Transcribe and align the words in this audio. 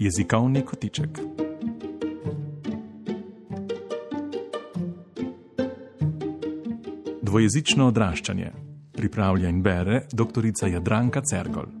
Jezikovni 0.00 0.62
kotiček. 0.64 1.18
Dvojezično 7.22 7.88
odraščanje. 7.88 8.52
Pripravlja 8.96 9.48
in 9.52 9.60
bere 9.62 10.00
dr. 10.12 10.48
Jadranka 10.72 11.20
Cergol. 11.20 11.79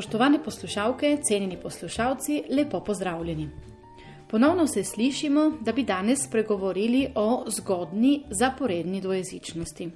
Spoštovane 0.00 0.38
poslušalke, 0.44 1.18
cenjeni 1.22 1.56
poslušalci, 1.62 2.44
lepo 2.50 2.80
pozdravljeni. 2.80 3.48
Ponovno 4.30 4.66
se 4.66 4.84
slišimo, 4.84 5.58
da 5.60 5.72
bi 5.72 5.82
danes 5.82 6.24
spregovorili 6.24 7.08
o 7.14 7.44
zgodni 7.58 8.22
zaporedni 8.30 9.00
dvojezičnosti. 9.00 9.90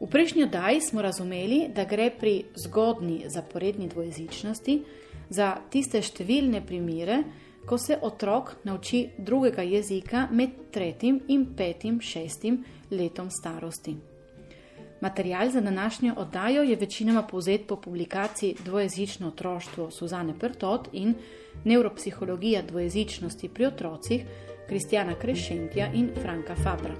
V 0.00 0.06
prejšnji 0.06 0.42
oddaji 0.42 0.80
smo 0.80 1.02
razumeli, 1.02 1.70
da 1.74 1.84
gre 1.84 2.10
pri 2.10 2.44
zgodni 2.66 3.22
zaporedni 3.28 3.88
dvojezičnosti 3.88 4.78
za 5.30 5.56
tiste 5.70 6.02
številne 6.02 6.60
primere, 6.66 7.22
ko 7.64 7.78
se 7.78 7.96
otrok 8.02 8.58
nauči 8.64 9.06
drugega 9.18 9.62
jezika 9.62 10.28
med 10.30 10.68
tretjim 10.70 11.22
in 11.28 11.54
petim, 11.56 12.00
šestim 12.00 12.64
letom 12.90 13.30
starosti. 13.30 14.11
Material 15.02 15.50
za 15.50 15.60
današnjo 15.60 16.14
oddajo 16.16 16.62
je 16.62 16.76
večinoma 16.76 17.22
povzet 17.22 17.60
po 17.66 17.76
publikaciji 17.76 18.56
Dvojezično 18.64 19.28
otroštvo 19.28 19.90
Suzane 19.90 20.38
Pertot 20.38 20.88
in 20.92 21.14
Neuropsihologija 21.64 22.62
dvojezičnosti 22.62 23.48
pri 23.48 23.66
otrocih 23.66 24.22
Kristjana 24.68 25.14
Krešentja 25.14 25.90
in 25.94 26.10
Franka 26.22 26.54
Fabra. 26.54 26.94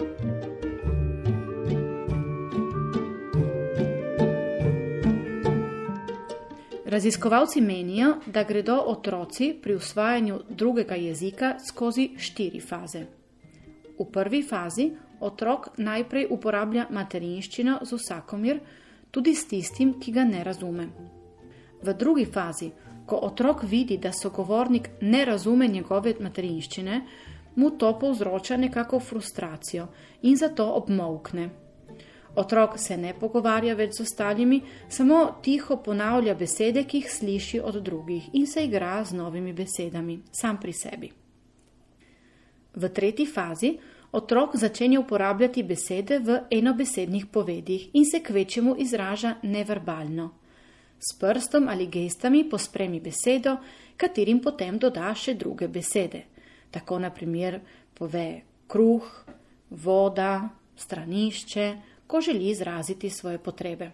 Raziskovalci 6.84 7.60
menijo, 7.60 8.14
da 8.26 8.44
gredo 8.44 8.82
otroci 8.86 9.58
pri 9.62 9.74
usvajanju 9.74 10.40
drugega 10.48 10.94
jezika 10.94 11.54
skozi 11.68 12.10
štiri 12.18 12.60
faze. 12.60 13.21
V 13.98 14.06
prvi 14.12 14.42
fazi 14.42 14.90
otrok 15.20 15.68
najprej 15.78 16.26
uporablja 16.30 16.86
materinščino 16.90 17.78
z 17.84 17.98
vsakomir, 17.98 18.60
tudi 19.10 19.34
s 19.34 19.46
tistim, 19.46 19.98
ki 20.00 20.12
ga 20.12 20.24
ne 20.24 20.42
razume. 20.44 20.88
V 21.82 21.94
drugi 21.98 22.24
fazi, 22.24 22.70
ko 23.06 23.18
otrok 23.26 23.64
vidi, 23.68 23.98
da 23.98 24.12
sogovornik 24.12 24.88
ne 25.00 25.24
razume 25.24 25.68
njegove 25.68 26.14
materinščine, 26.20 27.00
mu 27.56 27.70
to 27.70 27.98
povzroča 27.98 28.56
nekako 28.56 29.00
frustracijo 29.00 29.88
in 30.22 30.36
zato 30.36 30.66
obmokne. 30.74 31.50
Otrok 32.34 32.78
se 32.78 32.96
ne 32.96 33.12
pogovarja 33.20 33.74
več 33.76 33.98
z 33.98 34.06
ostalimi, 34.06 34.62
samo 34.88 35.18
tiho 35.44 35.76
ponavlja 35.84 36.34
besede, 36.34 36.86
ki 36.88 37.02
jih 37.02 37.10
sliši 37.12 37.60
od 37.60 37.82
drugih 37.84 38.30
in 38.32 38.46
se 38.46 38.64
igra 38.64 39.02
z 39.04 39.18
novimi 39.18 39.52
besedami, 39.52 40.22
sam 40.32 40.56
pri 40.60 40.72
sebi. 40.72 41.12
V 42.74 42.88
tretji 42.88 43.26
fazi 43.26 43.78
otrok 44.12 44.56
začenja 44.56 45.00
uporabljati 45.00 45.62
besede 45.62 46.18
v 46.18 46.40
enobesednih 46.50 47.26
povedih 47.26 47.88
in 47.92 48.04
se 48.04 48.20
kvečemu 48.22 48.74
izraža 48.78 49.34
neverbalno. 49.42 50.30
S 50.98 51.18
prstom 51.18 51.68
ali 51.68 51.86
gestami 51.86 52.48
pospremi 52.50 53.00
besedo, 53.00 53.56
katerim 53.96 54.40
potem 54.40 54.78
doda 54.78 55.14
še 55.14 55.34
druge 55.34 55.68
besede. 55.68 56.24
Tako 56.70 56.98
naprimer 56.98 57.60
pove 57.94 58.42
kruh, 58.68 59.08
voda, 59.70 60.48
stranišče, 60.76 61.66
ko 62.06 62.20
želi 62.20 62.48
izraziti 62.48 63.10
svoje 63.10 63.38
potrebe. 63.38 63.90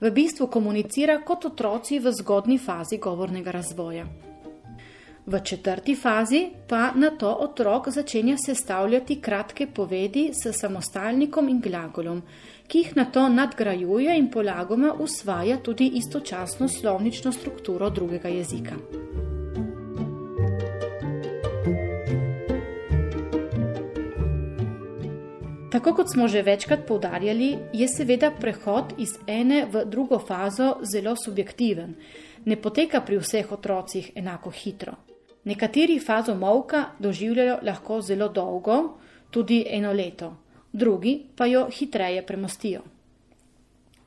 V 0.00 0.10
bistvu 0.10 0.46
komunicira 0.46 1.20
kot 1.24 1.44
otroci 1.44 1.98
v 1.98 2.12
zgodni 2.12 2.58
fazi 2.58 2.98
govornega 2.98 3.50
razvoja. 3.50 4.33
V 5.26 5.40
četrti 5.40 5.94
fazi 5.96 6.50
pa 6.68 6.92
na 6.94 7.10
to 7.10 7.36
otrok 7.40 7.88
začenja 7.88 8.36
sestavljati 8.36 9.20
kratke 9.20 9.66
povedi 9.66 10.30
s 10.32 10.60
samostalnikom 10.60 11.48
in 11.48 11.60
glagolom, 11.60 12.22
ki 12.68 12.78
jih 12.78 12.96
na 12.96 13.04
to 13.04 13.28
nadgrajuje 13.28 14.18
in 14.18 14.28
polagoma 14.30 14.92
usvaja 14.92 15.56
tudi 15.56 15.86
istočasno 15.86 16.68
slovnično 16.68 17.32
strukturo 17.32 17.90
drugega 17.90 18.28
jezika. 18.28 18.76
Tako 25.70 25.94
kot 25.94 26.12
smo 26.12 26.28
že 26.28 26.42
večkrat 26.42 26.86
poudarjali, 26.86 27.58
je 27.72 27.88
seveda 27.88 28.30
prehod 28.40 28.92
iz 28.98 29.16
ene 29.26 29.64
v 29.72 29.84
drugo 29.84 30.18
fazo 30.18 30.76
zelo 30.92 31.16
subjektiven, 31.16 31.94
ne 32.44 32.56
poteka 32.56 33.00
pri 33.00 33.18
vseh 33.18 33.52
otrocih 33.52 34.12
enako 34.14 34.50
hitro. 34.50 35.13
Nekateri 35.44 35.98
fazo 35.98 36.34
molka 36.34 36.84
doživljajo 36.98 37.58
lahko 37.62 38.00
zelo 38.00 38.28
dolgo, 38.28 38.98
tudi 39.30 39.64
eno 39.68 39.92
leto, 39.92 40.36
drugi 40.72 41.22
pa 41.36 41.46
jo 41.46 41.68
hitreje 41.70 42.26
premostijo. 42.26 42.82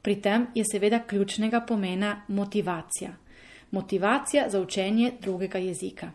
Pri 0.01 0.15
tem 0.21 0.47
je 0.55 0.63
seveda 0.71 0.99
ključnega 0.99 1.61
pomena 1.61 2.21
motivacija. 2.27 3.11
Motivacija 3.71 4.49
za 4.49 4.61
učenje 4.61 5.11
drugega 5.21 5.57
jezika. 5.57 6.11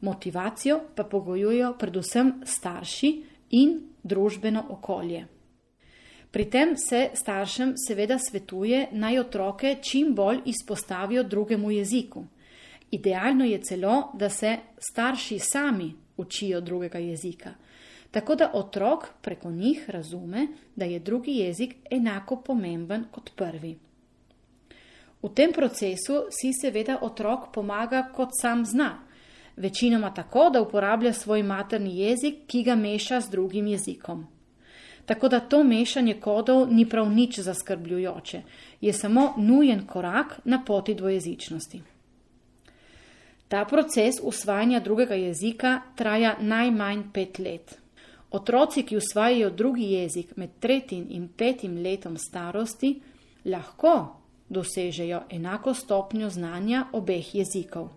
Motivacijo 0.00 0.80
pa 0.94 1.04
pogojujo 1.04 1.76
predvsem 1.78 2.32
starši 2.44 3.22
in 3.50 3.80
družbeno 4.02 4.64
okolje. 4.68 5.26
Pri 6.30 6.44
tem 6.50 6.76
se 6.76 7.10
staršem 7.14 7.74
seveda 7.76 8.18
svetuje 8.18 8.88
naj 8.92 9.18
otroke 9.18 9.76
čim 9.82 10.14
bolj 10.14 10.40
izpostavijo 10.44 11.22
drugemu 11.22 11.70
jeziku. 11.70 12.24
Idealno 12.92 13.44
je 13.44 13.60
celo, 13.62 14.10
da 14.14 14.28
se 14.28 14.56
starši 14.78 15.38
sami 15.38 15.92
učijo 16.16 16.60
drugega 16.60 16.98
jezika, 16.98 17.54
tako 18.10 18.34
da 18.34 18.50
otrok 18.54 19.06
preko 19.22 19.50
njih 19.50 19.90
razume, 19.90 20.46
da 20.76 20.84
je 20.84 20.98
drugi 20.98 21.32
jezik 21.36 21.74
enako 21.90 22.36
pomemben 22.36 23.04
kot 23.10 23.30
prvi. 23.36 23.78
V 25.22 25.28
tem 25.34 25.52
procesu 25.52 26.26
si 26.30 26.50
seveda 26.60 26.98
otrok 27.02 27.52
pomaga, 27.54 28.02
kot 28.14 28.28
sam 28.40 28.66
zna, 28.66 28.98
večinoma 29.56 30.14
tako, 30.14 30.50
da 30.50 30.60
uporablja 30.60 31.12
svoj 31.12 31.42
materni 31.42 31.98
jezik, 31.98 32.34
ki 32.46 32.62
ga 32.62 32.74
meša 32.74 33.20
z 33.20 33.30
drugim 33.30 33.66
jezikom. 33.66 34.26
Tako 35.06 35.28
da 35.28 35.40
to 35.40 35.64
mešanje 35.64 36.20
kodov 36.20 36.68
ni 36.72 36.88
prav 36.88 37.10
nič 37.10 37.38
zaskrbljujoče, 37.38 38.42
je 38.80 38.92
samo 38.92 39.34
nujen 39.36 39.86
korak 39.86 40.40
na 40.44 40.64
poti 40.64 40.94
dvojezičnosti. 40.94 41.82
Ta 43.52 43.64
proces 43.64 44.14
usvajanja 44.22 44.80
drugega 44.80 45.14
jezika 45.14 45.80
traja 45.96 46.36
najmanj 46.40 47.02
pet 47.12 47.38
let. 47.38 47.74
Otroci, 48.30 48.82
ki 48.82 48.96
usvajajo 48.96 49.50
drugi 49.50 49.90
jezik 49.92 50.30
med 50.36 50.54
tretjim 50.60 51.06
in 51.10 51.26
petim 51.28 51.74
letom 51.76 52.16
starosti, 52.16 52.94
lahko 53.44 53.92
dosežejo 54.48 55.20
enako 55.30 55.74
stopnjo 55.74 56.30
znanja 56.30 56.86
obeh 56.92 57.34
jezikov. 57.34 57.90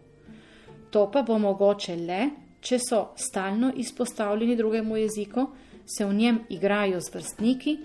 To 0.91 1.05
pa 1.11 1.23
bo 1.23 1.39
mogoče 1.39 1.95
le, 1.95 2.19
če 2.59 2.79
so 2.89 3.01
stalno 3.16 3.72
izpostavljeni 3.75 4.59
drugemu 4.59 4.97
jeziku, 4.97 5.47
se 5.85 6.05
v 6.05 6.13
njem 6.13 6.43
igrajo 6.49 6.99
z 6.99 7.16
vrstniki 7.16 7.79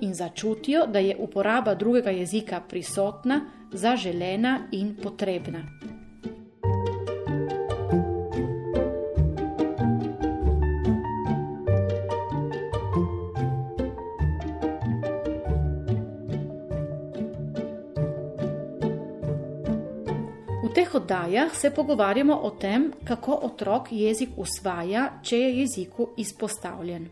in 0.00 0.14
začutijo, 0.14 0.86
da 0.86 1.02
je 1.02 1.18
uporaba 1.18 1.74
drugega 1.74 2.10
jezika 2.10 2.62
prisotna, 2.68 3.40
zaželena 3.72 4.60
in 4.70 4.94
potrebna. 5.02 5.66
Teh 20.76 20.94
oddajah 20.94 21.54
se 21.54 21.70
pogovarjamo 21.70 22.34
o 22.42 22.50
tem, 22.50 22.92
kako 23.04 23.38
otrok 23.42 23.86
jezik 23.90 24.28
usvaja, 24.36 25.20
če 25.22 25.38
je 25.38 25.60
jeziku 25.60 26.08
izpostavljen. 26.16 27.08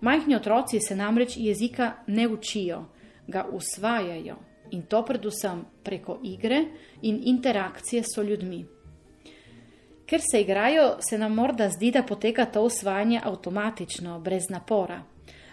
Majhni 0.00 0.34
otroci 0.34 0.80
se 0.80 0.96
namreč 0.96 1.36
jezika 1.36 1.92
ne 2.06 2.26
učijo, 2.28 2.80
ga 3.26 3.46
usvajajo 3.52 4.36
in 4.70 4.82
to 4.82 5.04
predvsem 5.04 5.62
preko 5.84 6.18
igre 6.22 6.64
in 7.02 7.20
interakcije 7.24 8.02
s 8.02 8.16
ljudmi. 8.16 8.64
Ker 10.06 10.20
se 10.30 10.40
igrajo, 10.40 10.96
se 11.08 11.18
nam 11.18 11.34
morda 11.34 11.70
zdi, 11.70 11.90
da 11.90 12.02
poteka 12.02 12.44
to 12.44 12.62
usvajanje 12.62 13.20
avtomatično, 13.24 14.18
brez 14.20 14.50
napora, 14.50 15.02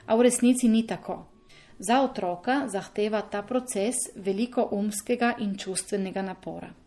a 0.05 0.15
v 0.15 0.21
resnici 0.21 0.67
ni 0.67 0.87
tako. 0.87 1.25
Za 1.79 2.01
otroka 2.01 2.63
zahteva 2.67 3.21
ta 3.21 3.41
proces 3.41 3.95
veliko 4.15 4.69
umskega 4.71 5.35
in 5.39 5.57
čustvenega 5.57 6.21
napora. 6.21 6.80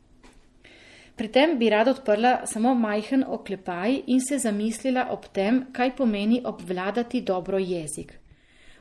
Pri 1.16 1.28
tem 1.28 1.58
bi 1.58 1.69
rada 1.70 1.93
odprla 1.94 2.46
samo 2.46 2.75
majhen 2.75 3.25
oklepaj 3.28 4.00
in 4.06 4.20
se 4.20 4.38
zamislila 4.38 5.06
ob 5.11 5.28
tem, 5.32 5.66
kaj 5.72 5.96
pomeni 5.96 6.40
obvladati 6.44 7.20
dobro 7.20 7.58
jezik. 7.58 8.19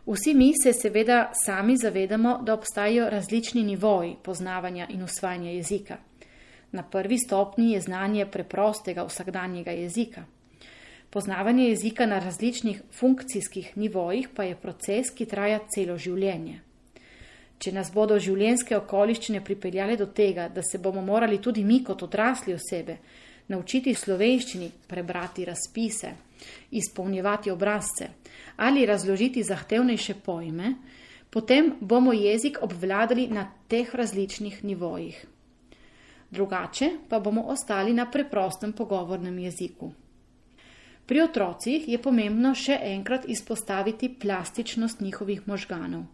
Vsi 0.06 0.34
mi 0.34 0.52
se 0.64 0.74
seveda 0.74 1.32
sami 1.46 1.78
zavedamo, 1.78 2.40
da 2.44 2.54
obstajajo 2.54 3.10
različni 3.10 3.64
nivoji 3.64 4.16
poznavanja 4.24 4.88
in 4.90 5.04
usvajanja 5.04 5.52
jezika. 5.52 5.98
Na 6.72 6.84
prvi 6.84 7.18
stopni 7.18 7.72
je 7.72 7.82
znanje 7.82 8.26
preprostega 8.26 9.06
vsakdanjega 9.06 9.72
jezika. 9.72 10.26
Poznavanje 11.10 11.70
jezika 11.70 12.06
na 12.06 12.20
različnih 12.20 12.82
funkcijskih 12.92 13.78
nivojih 13.78 14.30
pa 14.36 14.44
je 14.44 14.56
proces, 14.56 15.14
ki 15.16 15.26
traja 15.26 15.60
celo 15.76 15.98
življenje. 15.98 16.62
Če 17.60 17.72
nas 17.72 17.92
bodo 17.94 18.18
življenjske 18.20 18.76
okoliščine 18.78 19.44
pripeljale 19.44 19.96
do 19.98 20.10
tega, 20.12 20.50
da 20.50 20.62
se 20.62 20.78
bomo 20.78 21.02
morali 21.02 21.40
tudi 21.42 21.64
mi 21.64 21.84
kot 21.84 22.04
odrasli 22.04 22.54
osebe 22.54 22.98
naučiti 23.48 23.94
slovenščini, 23.94 24.70
prebrati 24.88 25.46
razpise, 25.46 26.14
izpolnjevati 26.72 27.52
obrazce 27.52 28.10
ali 28.58 28.86
razložiti 28.86 29.44
zahtevnejše 29.44 30.14
pojme, 30.26 30.74
potem 31.30 31.74
bomo 31.82 32.14
jezik 32.14 32.60
obvladali 32.62 33.28
na 33.28 33.48
teh 33.68 33.96
različnih 33.96 34.64
nivojih 34.64 35.24
drugače 36.34 36.90
pa 37.10 37.20
bomo 37.20 37.42
ostali 37.42 37.94
na 37.94 38.10
preprostem 38.12 38.74
pogovornem 38.74 39.40
jeziku. 39.40 39.92
Pri 41.06 41.22
otrocih 41.22 41.88
je 41.88 42.00
pomembno 42.02 42.54
še 42.56 42.78
enkrat 42.96 43.28
izpostaviti 43.30 44.10
plastičnost 44.20 45.02
njihovih 45.04 45.48
možganov. 45.48 46.06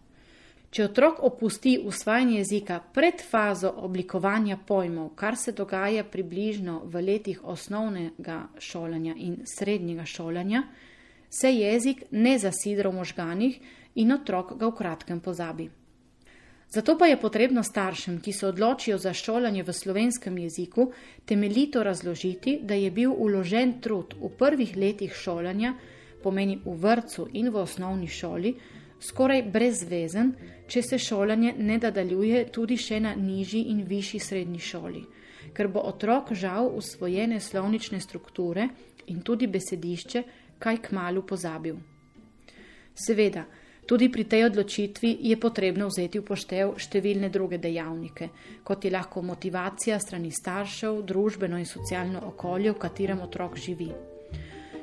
Če 0.70 0.84
otrok 0.86 1.18
opusti 1.26 1.72
usvajanje 1.82 2.36
jezika 2.36 2.76
pred 2.94 3.18
fazo 3.26 3.72
oblikovanja 3.82 4.54
pojmov, 4.66 5.08
kar 5.18 5.34
se 5.36 5.50
dogaja 5.52 6.04
približno 6.06 6.82
v 6.84 7.02
letih 7.02 7.40
osnovnega 7.42 8.36
šolanja 8.58 9.16
in 9.18 9.40
srednjega 9.50 10.06
šolanja, 10.06 10.62
se 11.30 11.50
jezik 11.50 12.04
ne 12.10 12.38
zasidra 12.38 12.90
v 12.90 13.00
možganih 13.02 13.58
in 13.98 14.14
otrok 14.14 14.54
ga 14.58 14.70
v 14.70 14.76
kratkem 14.78 15.20
pozabi. 15.20 15.70
Zato 16.70 16.94
pa 16.98 17.06
je 17.10 17.18
potrebno 17.18 17.62
staršem, 17.66 18.20
ki 18.22 18.32
se 18.32 18.46
odločijo 18.46 18.98
za 18.98 19.10
šolanje 19.12 19.64
v 19.66 19.72
slovenskem 19.74 20.38
jeziku, 20.38 20.92
temeljito 21.26 21.82
razložiti, 21.82 22.60
da 22.62 22.78
je 22.78 22.90
bil 22.90 23.10
uložen 23.10 23.80
trud 23.82 24.14
v 24.14 24.30
prvih 24.38 24.76
letih 24.76 25.10
šolanja, 25.10 25.74
pomeni 26.22 26.60
v 26.64 26.76
vrtu 26.78 27.26
in 27.32 27.50
v 27.50 27.58
osnovni 27.58 28.06
šoli, 28.06 28.54
skoraj 29.00 29.42
brezvezen, 29.52 30.34
če 30.68 30.82
se 30.82 30.98
šolanje 30.98 31.54
ne 31.58 31.78
nadaljuje 31.78 32.44
tudi 32.52 32.76
še 32.76 33.00
na 33.00 33.14
nižji 33.14 33.66
in 33.72 33.84
višji 33.88 34.20
srednji 34.20 34.60
šoli, 34.60 35.04
ker 35.56 35.68
bo 35.68 35.82
otrok 35.88 36.32
žal 36.32 36.70
usvojene 36.76 37.40
slovnične 37.40 38.00
strukture 38.00 38.68
in 39.06 39.22
tudi 39.22 39.46
besedišče 39.46 40.22
kaj 40.58 40.82
k 40.84 40.92
malu 40.92 41.24
pozabil. 41.26 41.80
Seveda, 42.94 43.46
Tudi 43.90 44.06
pri 44.06 44.22
tej 44.22 44.46
odločitvi 44.46 45.18
je 45.26 45.34
potrebno 45.34 45.88
vzeti 45.90 46.20
v 46.20 46.22
poštev 46.22 46.76
številne 46.78 47.26
druge 47.26 47.58
dejavnike, 47.58 48.28
kot 48.62 48.86
je 48.86 48.92
lahko 48.94 49.18
motivacija 49.18 49.98
strani 49.98 50.30
staršev, 50.30 51.02
družbeno 51.02 51.58
in 51.58 51.66
socialno 51.66 52.22
okolje, 52.28 52.70
v 52.70 52.78
katerem 52.78 53.18
otrok 53.26 53.58
živi. 53.58 53.90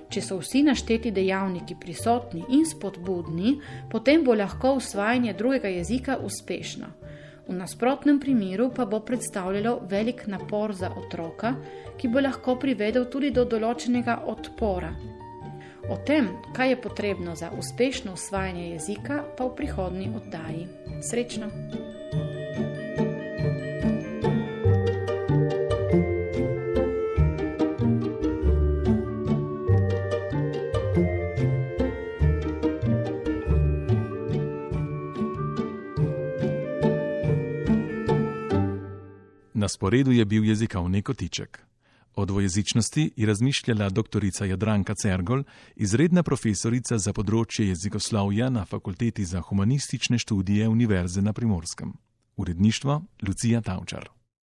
Če 0.10 0.24
so 0.24 0.38
vsi 0.40 0.64
našteti 0.64 1.12
dejavniki 1.12 1.76
prisotni 1.80 2.46
in 2.56 2.64
spodbudni, 2.66 3.58
potem 3.92 4.24
bo 4.24 4.36
lahko 4.38 4.78
usvajanje 4.80 5.34
drugega 5.34 5.68
jezika 5.68 6.18
uspešno. 6.24 6.88
V 7.48 7.56
nasprotnem 7.56 8.20
primeru 8.20 8.72
pa 8.76 8.86
bo 8.86 9.00
predstavljalo 9.00 9.78
velik 9.90 10.26
napor 10.28 10.76
za 10.76 10.92
otroka, 10.92 11.56
ki 11.98 12.12
bo 12.12 12.24
lahko 12.24 12.58
privedel 12.60 13.08
tudi 13.12 13.32
do 13.32 13.46
določenega 13.46 14.22
odpora 14.28 14.92
O 15.90 15.96
tem, 15.96 16.28
kaj 16.52 16.70
je 16.70 16.82
potrebno 16.82 17.36
za 17.36 17.52
uspešno 17.60 18.14
usvajanje 18.14 18.70
jezika, 18.70 19.24
pa 19.38 19.46
v 19.46 19.56
prihodnji 19.56 20.12
oddaji. 20.16 20.68
Srečno! 21.02 21.48
Na 39.68 39.72
sporedu 39.72 40.12
je 40.12 40.26
bil 40.26 40.46
jezikovni 40.46 41.02
kotiček. 41.02 41.60
O 42.16 42.26
dvojezičnosti 42.26 43.12
je 43.16 43.28
razmišljala 43.28 43.90
dr. 43.90 44.24
Jadranka 44.46 44.94
Cergol, 44.96 45.44
izredna 45.76 46.24
profesorica 46.24 46.96
za 46.98 47.12
področje 47.14 47.68
jezikoslovja 47.68 48.48
na 48.50 48.64
Fakulteti 48.66 49.26
za 49.26 49.42
humanistične 49.44 50.24
študije 50.24 50.70
Univerze 50.72 51.22
na 51.22 51.34
Primorskem. 51.34 51.92
Uredništvo 52.38 53.02
Lucija 53.28 53.62
Tavčar. 53.62 54.08